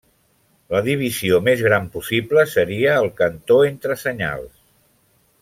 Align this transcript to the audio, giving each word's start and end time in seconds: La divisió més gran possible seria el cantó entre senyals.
La 0.75 0.79
divisió 0.87 1.37
més 1.47 1.61
gran 1.65 1.85
possible 1.97 2.47
seria 2.55 2.97
el 3.03 3.11
cantó 3.21 3.59
entre 3.69 3.99
senyals. 4.07 4.51